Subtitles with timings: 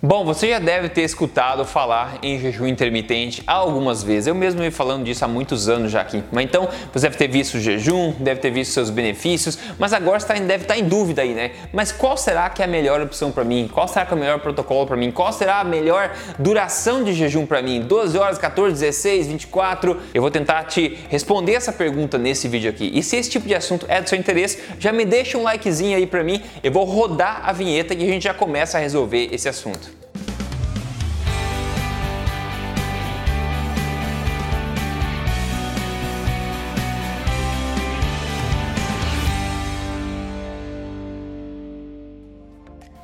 [0.00, 4.28] Bom, você já deve ter escutado falar em jejum intermitente algumas vezes.
[4.28, 6.22] Eu mesmo venho falando disso há muitos anos já aqui.
[6.30, 10.20] Mas então, você deve ter visto o jejum, deve ter visto seus benefícios, mas agora
[10.20, 11.50] você tá deve estar tá em dúvida aí, né?
[11.72, 13.68] Mas qual será que é a melhor opção para mim?
[13.74, 15.10] Qual será que é o melhor protocolo para mim?
[15.10, 17.80] Qual será a melhor duração de jejum para mim?
[17.80, 20.00] 12 horas, 14, 16, 24?
[20.14, 22.88] Eu vou tentar te responder essa pergunta nesse vídeo aqui.
[22.94, 25.96] E se esse tipo de assunto é do seu interesse, já me deixa um likezinho
[25.96, 26.40] aí para mim.
[26.62, 29.87] Eu vou rodar a vinheta e a gente já começa a resolver esse assunto.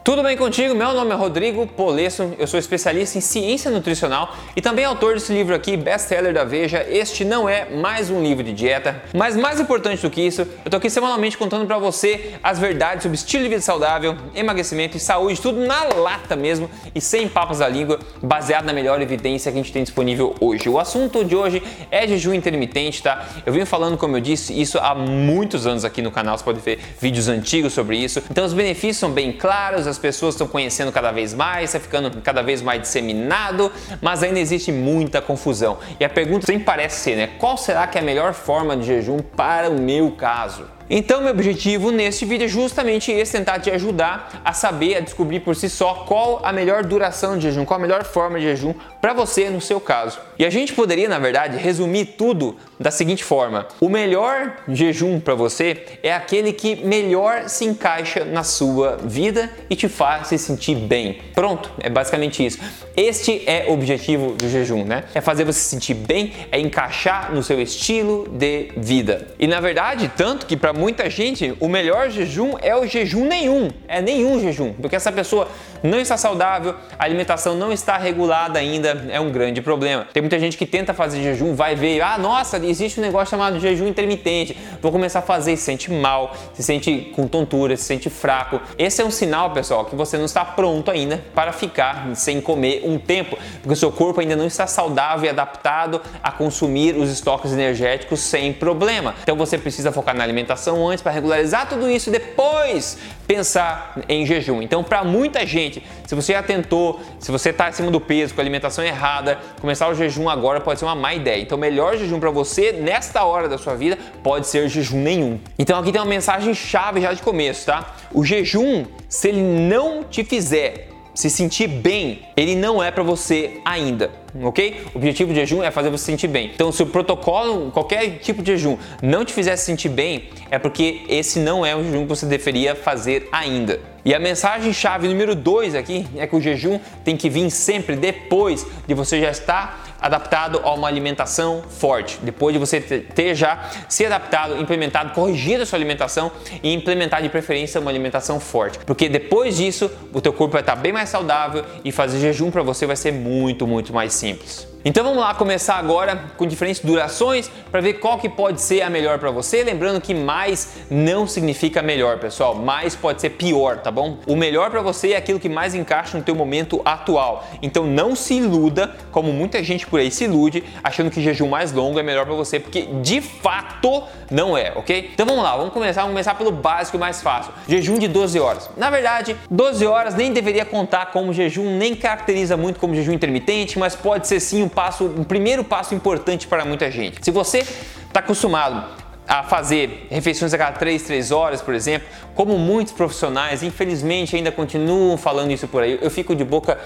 [0.04, 0.74] Tudo bem contigo?
[0.74, 5.32] Meu nome é Rodrigo Polesso, eu sou especialista em ciência nutricional e também autor desse
[5.32, 6.84] livro aqui, best-seller da Veja.
[6.86, 10.70] Este não é mais um livro de dieta, mas mais importante do que isso, eu
[10.70, 15.00] tô aqui semanalmente contando para você as verdades sobre estilo de vida saudável, emagrecimento e
[15.00, 19.58] saúde, tudo na lata mesmo e sem papas da língua, baseado na melhor evidência que
[19.58, 20.68] a gente tem disponível hoje.
[20.68, 23.26] O assunto de hoje é jejum intermitente, tá?
[23.46, 26.60] Eu venho falando, como eu disse, isso há muitos anos aqui no canal, você pode
[26.60, 28.22] ver vídeos antigos sobre isso.
[28.30, 32.20] Então os benefícios são bem claros, as pessoas estão conhecendo cada vez mais, está ficando
[32.20, 33.70] cada vez mais disseminado,
[34.02, 35.78] mas ainda existe muita confusão.
[35.98, 37.30] E a pergunta sempre parece ser, né?
[37.38, 40.66] Qual será que é a melhor forma de jejum para o meu caso?
[40.88, 45.40] Então, meu objetivo neste vídeo é justamente esse, tentar te ajudar a saber, a descobrir
[45.40, 48.74] por si só qual a melhor duração de jejum, qual a melhor forma de jejum
[49.00, 50.18] para você no seu caso.
[50.38, 55.34] E a gente poderia, na verdade, resumir tudo da seguinte forma: o melhor jejum para
[55.34, 60.74] você é aquele que melhor se encaixa na sua vida e te faz se sentir
[60.74, 61.18] bem.
[61.34, 62.58] Pronto, é basicamente isso.
[62.96, 65.04] Este é o objetivo do jejum, né?
[65.14, 69.28] É fazer você se sentir bem, é encaixar no seu estilo de vida.
[69.38, 73.70] E na verdade, tanto que para muita gente o melhor jejum é o jejum nenhum,
[73.88, 75.48] é nenhum jejum, porque essa pessoa
[75.82, 80.06] não está saudável, a alimentação não está regulada ainda, é um grande problema.
[80.12, 83.60] Tem muita gente que tenta fazer jejum, vai ver, ah, nossa, existe um negócio chamado
[83.60, 88.08] jejum intermitente, vou começar a fazer, se sente mal, se sente com tontura, se sente
[88.08, 88.60] fraco.
[88.78, 92.82] Esse é um sinal, pessoal, que você não está pronto ainda para ficar sem comer
[92.86, 97.10] um tempo, porque o seu corpo ainda não está saudável e adaptado a consumir os
[97.10, 99.14] estoques energéticos sem problema.
[99.22, 104.24] Então você precisa focar na alimentação antes para regularizar tudo isso e depois pensar em
[104.26, 104.62] jejum.
[104.62, 108.40] Então, para muita gente, se você já tentou, se você está acima do peso, com
[108.40, 111.42] a alimentação errada, começar o jejum agora pode ser uma má ideia.
[111.42, 115.40] Então, o melhor jejum para você nesta hora da sua vida pode ser jejum nenhum.
[115.58, 117.94] Então, aqui tem uma mensagem chave já de começo, tá?
[118.12, 123.60] O jejum, se ele não te fizer se sentir bem, ele não é para você
[123.64, 124.10] ainda,
[124.42, 124.82] ok?
[124.92, 126.50] O objetivo do jejum é fazer você se sentir bem.
[126.52, 130.58] Então, se o protocolo, qualquer tipo de jejum, não te fizer se sentir bem, é
[130.58, 133.80] porque esse não é o jejum que você deveria fazer ainda.
[134.04, 137.96] E a mensagem chave número 2 aqui é que o jejum tem que vir sempre
[137.96, 142.18] depois de você já estar adaptado a uma alimentação forte.
[142.22, 146.30] Depois de você ter já se adaptado, implementado, corrigido a sua alimentação
[146.62, 148.78] e implementar de preferência uma alimentação forte.
[148.80, 152.62] Porque depois disso, o teu corpo vai estar bem mais saudável e fazer jejum para
[152.62, 154.73] você vai ser muito, muito mais simples.
[154.86, 158.90] Então vamos lá começar agora com diferentes durações para ver qual que pode ser a
[158.90, 159.64] melhor para você.
[159.64, 162.54] Lembrando que mais não significa melhor, pessoal.
[162.54, 164.18] Mais pode ser pior, tá bom?
[164.26, 167.48] O melhor para você é aquilo que mais encaixa no teu momento atual.
[167.62, 171.72] Então não se iluda, como muita gente por aí se ilude, achando que jejum mais
[171.72, 175.12] longo é melhor para você, porque de fato não é, ok?
[175.14, 177.54] Então vamos lá, vamos começar, vamos começar pelo básico e mais fácil.
[177.66, 178.68] Jejum de 12 horas.
[178.76, 183.78] Na verdade, 12 horas nem deveria contar como jejum, nem caracteriza muito como jejum intermitente,
[183.78, 187.18] mas pode ser sim um passo, um primeiro passo importante para muita gente.
[187.22, 188.84] Se você está acostumado
[189.26, 194.52] a fazer refeições a cada 3, 3 horas, por exemplo, como muitos profissionais, infelizmente, ainda
[194.52, 196.78] continuam falando isso por aí, eu fico de boca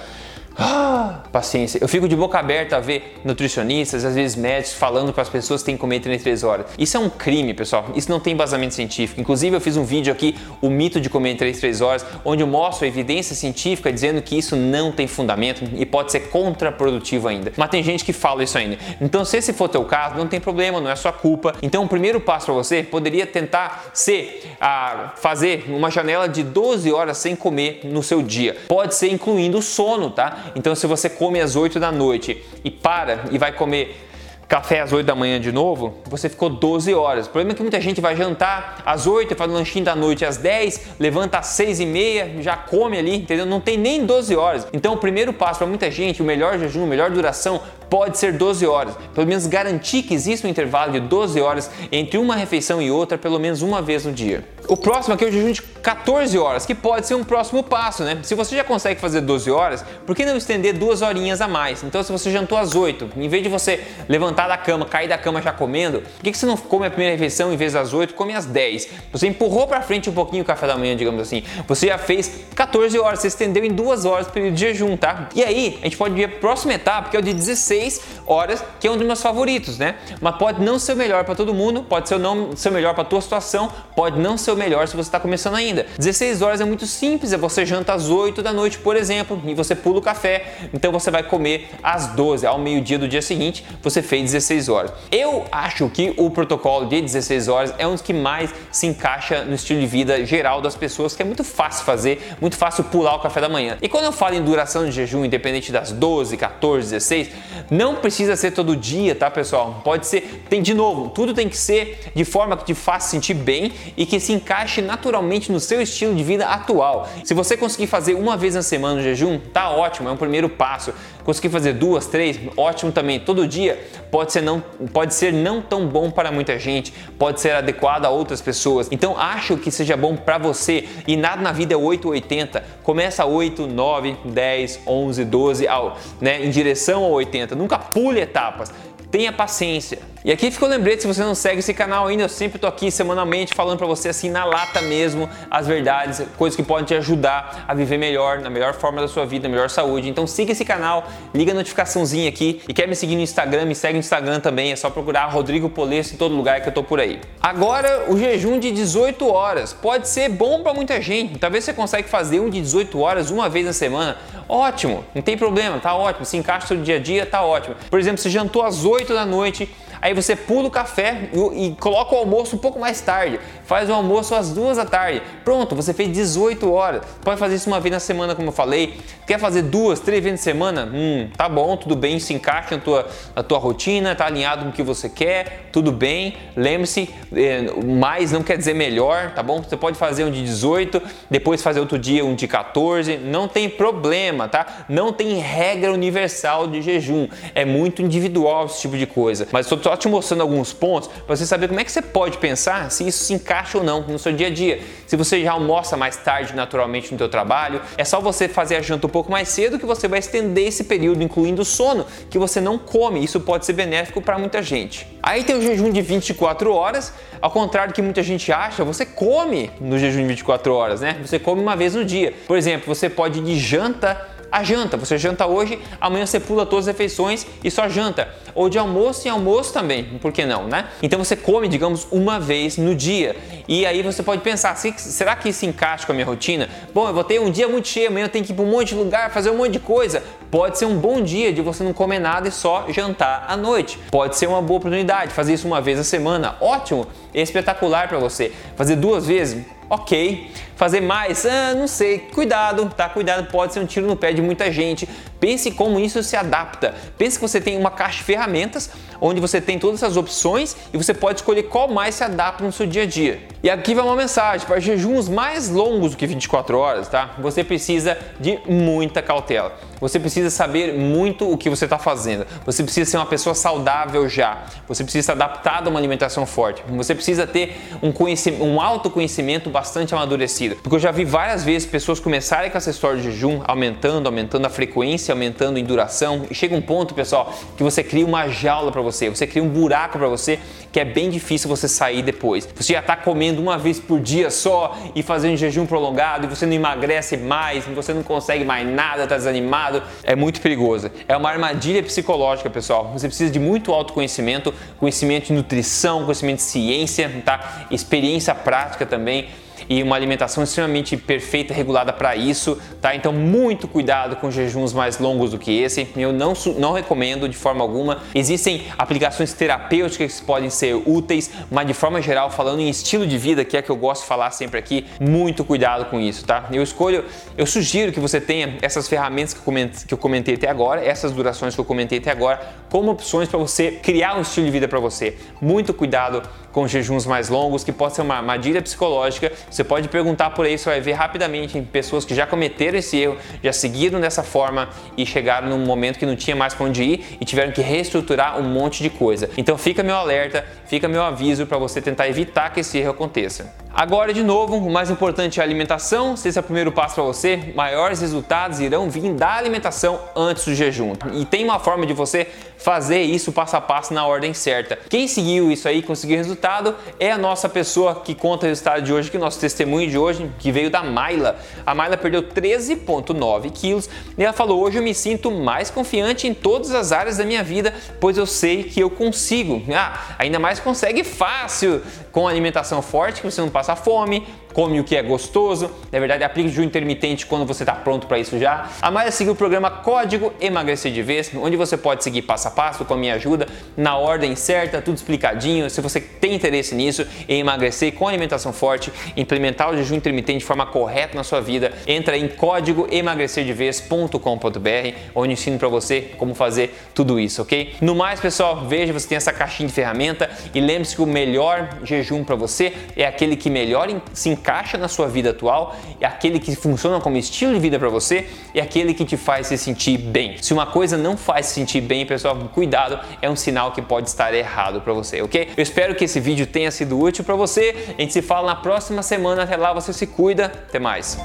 [0.59, 1.79] ah, paciência.
[1.81, 5.63] Eu fico de boca aberta a ver nutricionistas, às vezes médicos, falando para as pessoas
[5.63, 6.67] que têm que comer 33 horas.
[6.77, 7.87] Isso é um crime, pessoal.
[7.95, 9.21] Isso não tem embasamento científico.
[9.21, 12.85] Inclusive, eu fiz um vídeo aqui, o mito de comer 33 horas, onde eu mostro
[12.85, 17.53] a evidência científica dizendo que isso não tem fundamento e pode ser contraprodutivo ainda.
[17.57, 18.79] Mas tem gente que fala isso ainda.
[19.01, 21.55] Então, se esse for teu caso, não tem problema, não é sua culpa.
[21.63, 26.93] Então, o primeiro passo para você poderia tentar ser a fazer uma janela de 12
[26.93, 28.57] horas sem comer no seu dia.
[28.67, 30.48] Pode ser incluindo o sono, tá?
[30.55, 34.09] Então, se você come às 8 da noite e para e vai comer
[34.49, 37.27] café às 8 da manhã de novo, você ficou 12 horas.
[37.27, 40.25] O problema é que muita gente vai jantar às 8, faz um lanchinho da noite
[40.25, 43.45] às 10, levanta às 6 e meia, já come ali, entendeu?
[43.45, 44.67] Não tem nem 12 horas.
[44.73, 47.61] Então o primeiro passo para muita gente, o melhor jejum, a melhor duração
[47.91, 48.95] pode ser 12 horas.
[49.15, 53.19] Pelo menos garantir que existe um intervalo de 12 horas entre uma refeição e outra,
[53.19, 54.45] pelo menos uma vez no dia.
[54.67, 58.05] O próximo aqui é o jejum de 14 horas, que pode ser um próximo passo,
[58.05, 58.19] né?
[58.23, 61.83] Se você já consegue fazer 12 horas, por que não estender duas horinhas a mais?
[61.83, 65.19] Então, se você jantou às 8, em vez de você levantar da cama, cair da
[65.19, 67.93] cama já comendo, por que, que você não come a primeira refeição em vez das
[67.93, 68.89] 8, come às 10?
[69.13, 71.43] Você empurrou para frente um pouquinho o café da manhã, digamos assim.
[71.67, 75.29] Você já fez 14 horas, você estendeu em duas horas o período de jejum, tá?
[75.35, 78.63] E aí, a gente pode ver a próxima etapa, que é o de 16 horas,
[78.81, 79.97] que é um dos meus favoritos, né?
[80.21, 82.95] Mas pode não ser o melhor para todo mundo, pode ser não ser o melhor
[82.95, 85.87] para tua situação, pode não ser o melhor se você está começando ainda.
[85.99, 89.55] 16 horas é muito simples, é você janta às 8 da noite, por exemplo, e
[89.55, 93.65] você pula o café, então você vai comer às 12, ao meio-dia do dia seguinte,
[93.83, 94.93] você fez 16 horas.
[95.11, 99.45] Eu acho que o protocolo de 16 horas é um dos que mais se encaixa
[99.45, 103.15] no estilo de vida geral das pessoas, que é muito fácil fazer, muito fácil pular
[103.15, 103.77] o café da manhã.
[103.81, 107.31] E quando eu falo em duração de jejum, independente das 12, 14, 16,
[107.71, 109.81] não precisa ser todo dia, tá, pessoal?
[109.85, 113.35] Pode ser, tem de novo, tudo tem que ser de forma que te faça sentir
[113.35, 117.09] bem e que se encaixe naturalmente no seu estilo de vida atual.
[117.25, 120.49] Se você conseguir fazer uma vez na semana o jejum, tá ótimo, é um primeiro
[120.49, 120.93] passo.
[121.25, 123.21] Conseguir fazer duas, três, ótimo também.
[123.21, 123.79] Todo dia
[124.11, 124.61] pode ser não,
[124.93, 128.89] pode ser não tão bom para muita gente, pode ser adequado a outras pessoas.
[128.91, 132.65] Então acho que seja bom para você e nada na vida é 8 ou 80.
[132.83, 137.55] Começa 8, 9, 10, 11, 12, ao, né, em direção ao 80.
[137.55, 138.73] Nunca pule etapas.
[139.11, 139.99] Tenha paciência.
[140.29, 142.91] E aqui ficou lembrete, se você não segue esse canal ainda, eu sempre tô aqui
[142.91, 147.65] semanalmente falando para você assim na lata mesmo as verdades, coisas que podem te ajudar
[147.67, 150.07] a viver melhor, na melhor forma da sua vida, melhor saúde.
[150.07, 153.75] Então siga esse canal, liga a notificaçãozinha aqui e quer me seguir no Instagram, me
[153.75, 156.83] segue no Instagram também, é só procurar Rodrigo Polesso em todo lugar que eu tô
[156.83, 157.19] por aí.
[157.41, 161.39] Agora, o jejum de 18 horas pode ser bom para muita gente.
[161.39, 164.19] Talvez você consegue fazer um de 18 horas uma vez na semana.
[164.47, 166.27] Ótimo, não tem problema, tá ótimo.
[166.27, 167.77] Se encaixa no dia a dia, tá ótimo.
[167.89, 171.75] Por exemplo, você jantou às 8 da noite, Aí você pula o café e, e,
[171.77, 173.41] coloca o almoço um pouco mais tarde.
[173.65, 175.23] Faz o almoço às duas da tarde.
[175.45, 177.03] Pronto, você fez 18 horas.
[177.23, 178.99] Pode fazer isso uma vez na semana, como eu falei.
[179.27, 180.91] Quer fazer duas, três vezes na semana?
[180.93, 183.07] Hum, tá bom, tudo bem, se encaixa na tua,
[183.37, 186.35] na tua rotina, tá alinhado com o que você quer, tudo bem.
[186.57, 189.63] Lembre-se, eh, mais não quer dizer melhor, tá bom?
[189.63, 193.69] Você pode fazer um de 18, depois fazer outro dia um de 14, não tem
[193.69, 194.87] problema, tá?
[194.89, 197.29] Não tem regra universal de jejum.
[197.55, 199.47] É muito individual esse tipo de coisa.
[199.53, 202.37] Mas estou só te mostrando alguns pontos para você saber como é que você pode
[202.37, 204.81] pensar se isso se encaixa ou não no seu dia a dia.
[205.07, 208.83] Se você já almoça mais tarde naturalmente no teu trabalho, é só você fazer a
[208.83, 212.39] janta um pouco mais cedo que você vai estender esse período, incluindo o sono, que
[212.39, 213.25] você não come.
[213.25, 215.07] Isso pode ser benéfico para muita gente.
[215.23, 219.07] Aí tem o jejum de 24 horas, ao contrário do que muita gente acha, você
[219.07, 221.17] come no jejum de 24 horas, né?
[221.25, 222.35] Você come uma vez no dia.
[222.47, 224.97] Por exemplo, você pode ir de janta a janta.
[224.97, 228.29] Você janta hoje, amanhã você pula todas as refeições e só janta.
[228.59, 230.89] Ou de almoço e almoço também, por que não, né?
[231.01, 233.37] Então você come, digamos, uma vez no dia.
[233.69, 236.69] E aí você pode pensar, será que isso encaixa com a minha rotina?
[236.93, 238.69] Bom, eu vou ter um dia muito cheio, amanhã eu tenho que ir para um
[238.69, 240.25] monte de lugar, fazer um monte de coisa.
[240.51, 243.97] Pode ser um bom dia de você não comer nada e só jantar à noite.
[244.11, 246.57] Pode ser uma boa oportunidade, fazer isso uma vez a semana.
[246.61, 248.51] Ótimo, espetacular para você.
[248.75, 250.51] Fazer duas vezes, ok.
[250.75, 253.09] Fazer mais, ah, não sei, cuidado, tá?
[253.09, 255.09] Cuidado, pode ser um tiro no pé de muita gente.
[255.41, 256.95] Pense como isso se adapta.
[257.17, 258.91] Pense que você tem uma caixa de ferramentas
[259.21, 262.73] onde você tem todas essas opções e você pode escolher qual mais se adapta no
[262.73, 263.41] seu dia a dia.
[263.63, 267.35] E aqui vai uma mensagem: para jejuns mais longos do que 24 horas, tá?
[267.39, 269.77] Você precisa de muita cautela.
[270.01, 272.47] Você precisa saber muito o que você está fazendo.
[272.65, 274.63] Você precisa ser uma pessoa saudável já.
[274.87, 276.83] Você precisa estar adaptado a uma alimentação forte.
[276.89, 280.77] Você precisa ter um, conhecimento, um autoconhecimento bastante amadurecido.
[280.77, 284.67] Porque eu já vi várias vezes pessoas começarem com essa história de jejum, aumentando, aumentando
[284.67, 286.47] a frequência, aumentando em duração.
[286.51, 289.29] E chega um ponto, pessoal, que você cria uma jaula para você.
[289.29, 290.59] Você cria um buraco para você
[290.91, 292.69] que é bem difícil você sair depois.
[292.75, 296.67] Você já está comendo uma vez por dia só e fazendo jejum prolongado e você
[296.67, 300.03] não emagrece mais, você não consegue mais nada, está desanimado.
[300.23, 301.11] É muito perigoso.
[301.27, 303.11] É uma armadilha psicológica, pessoal.
[303.13, 307.87] Você precisa de muito autoconhecimento, conhecimento de nutrição, conhecimento de ciência, tá?
[307.91, 309.49] experiência prática também
[309.89, 313.15] e uma alimentação extremamente perfeita, regulada para isso, tá?
[313.15, 316.09] Então muito cuidado com jejuns mais longos do que esse.
[316.17, 318.23] Eu não, não recomendo de forma alguma.
[318.35, 323.37] Existem aplicações terapêuticas que podem ser úteis, mas de forma geral, falando em estilo de
[323.39, 326.67] vida, que é que eu gosto de falar sempre aqui, muito cuidado com isso, tá?
[326.73, 327.25] Eu escolho,
[327.57, 331.05] eu sugiro que você tenha essas ferramentas que eu comentei, que eu comentei até agora,
[331.05, 334.73] essas durações que eu comentei até agora, como opções para você criar um estilo de
[334.73, 335.37] vida para você.
[335.61, 336.43] Muito cuidado
[336.73, 340.79] com jejuns mais longos, que pode ser uma armadilha psicológica Você pode perguntar por aí,
[340.79, 345.27] você vai ver rapidamente pessoas que já cometeram esse erro, já seguiram dessa forma e
[345.27, 348.65] chegaram num momento que não tinha mais para onde ir e tiveram que reestruturar um
[348.65, 349.51] monte de coisa.
[349.57, 353.75] Então fica meu alerta, fica meu aviso para você tentar evitar que esse erro aconteça.
[353.99, 356.37] Agora, de novo, o mais importante é a alimentação.
[356.37, 360.65] Se esse é o primeiro passo para você, maiores resultados irão vir da alimentação antes
[360.67, 361.15] do jejum.
[361.33, 362.47] E tem uma forma de você
[362.77, 364.97] fazer isso passo a passo na ordem certa.
[365.09, 369.13] Quem seguiu isso aí, conseguiu resultado, é a nossa pessoa que conta o resultado de
[369.13, 371.59] hoje, que é o nosso testemunho de hoje, que veio da Maila.
[371.85, 376.55] A Maila perdeu 13,9 quilos e ela falou: Hoje eu me sinto mais confiante em
[376.55, 379.83] todas as áreas da minha vida, pois eu sei que eu consigo.
[379.93, 382.01] Ah, ainda mais consegue fácil
[382.31, 384.47] com alimentação forte, que você não passa fome,
[384.79, 385.91] come o que é gostoso.
[386.13, 388.89] Na verdade, aplique jejum intermitente quando você está pronto para isso já.
[389.03, 392.71] A Maia seguiu o programa Código Emagrecer de Vez, onde você pode seguir passo a
[392.71, 393.67] passo com a minha ajuda,
[393.97, 395.91] na ordem certa, tudo explicadinho.
[395.91, 400.65] Se você tem interesse nisso, em emagrecer com alimentação forte, implementar o jejum intermitente de
[400.65, 407.41] forma correta na sua vida, entra em códigoemagrecerdevez.com.br, onde ensino para você como fazer tudo
[407.41, 407.97] isso, ok?
[408.01, 411.99] No mais, pessoal, veja, você tem essa caixinha de ferramenta e lembre-se que o melhor
[412.05, 416.59] jejum para você é aquele que melhor se encaixa na sua vida atual, é aquele
[416.59, 419.79] que funciona como estilo de vida para você e é aquele que te faz se
[419.79, 420.59] sentir bem.
[420.61, 424.29] Se uma coisa não faz se sentir bem, pessoal, cuidado, é um sinal que pode
[424.29, 425.71] estar errado para você, ok?
[425.75, 428.15] Eu espero que esse vídeo tenha sido útil para você.
[428.19, 429.63] A gente se fala na próxima semana.
[429.63, 430.67] Até lá, você se cuida.
[430.67, 431.39] Até mais.